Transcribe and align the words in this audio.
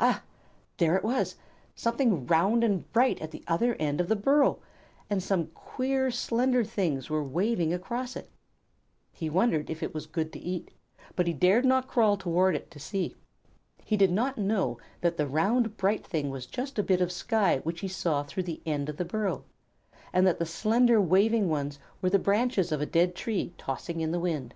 Ah! 0.00 0.24
There 0.78 0.96
it 0.96 1.04
was; 1.04 1.36
something 1.76 2.26
round 2.26 2.64
and 2.64 2.92
bright 2.92 3.20
at 3.22 3.30
the 3.30 3.44
other 3.46 3.76
end 3.76 4.00
of 4.00 4.08
the 4.08 4.16
burrow, 4.16 4.58
and 5.08 5.22
some 5.22 5.52
queer, 5.54 6.10
slender 6.10 6.64
things 6.64 7.08
were 7.08 7.22
waving 7.22 7.72
across 7.72 8.16
it. 8.16 8.28
He 9.12 9.30
wondered 9.30 9.70
if 9.70 9.80
it 9.80 9.94
were 9.94 10.00
good 10.00 10.32
to 10.32 10.40
eat, 10.40 10.72
but 11.14 11.28
he 11.28 11.32
dared 11.32 11.64
not 11.64 11.86
crawl 11.86 12.16
toward 12.16 12.56
it 12.56 12.72
to 12.72 12.80
see. 12.80 13.14
He 13.84 13.96
did 13.96 14.10
not 14.10 14.36
know 14.36 14.78
that 15.00 15.16
the 15.16 15.28
round, 15.28 15.76
bright 15.76 16.04
thing 16.04 16.28
was 16.28 16.46
just 16.46 16.76
a 16.80 16.82
bit 16.82 17.00
of 17.00 17.12
sky 17.12 17.58
which 17.58 17.78
he 17.78 17.86
saw 17.86 18.24
through 18.24 18.42
the 18.42 18.60
end 18.66 18.88
of 18.88 18.96
the 18.96 19.04
burrow, 19.04 19.44
and 20.12 20.26
that 20.26 20.40
the 20.40 20.44
slender, 20.44 21.00
waving 21.00 21.48
ones 21.48 21.78
were 22.02 22.10
the 22.10 22.18
branches 22.18 22.72
of 22.72 22.80
a 22.80 22.84
dead 22.84 23.14
tree 23.14 23.54
tossing 23.58 24.00
in 24.00 24.10
the 24.10 24.18
wind. 24.18 24.54